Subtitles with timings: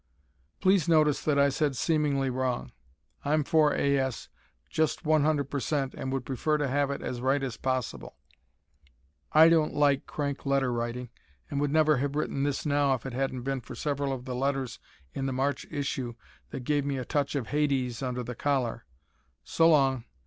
[0.61, 2.71] Please notice that I said seemingly wrong.
[3.23, 3.97] I'm for A.
[3.99, 4.29] S.
[4.67, 8.15] just one hundred per cent and would prefer to have it as right as possible.
[9.31, 11.11] I don't like crank letter writing
[11.51, 14.33] and would never have written this now if it hadn't been for several of the
[14.33, 14.79] letters
[15.13, 16.15] in the March issue
[16.49, 18.85] that gave me a touch of hades under the collar.
[19.45, 20.05] S'long.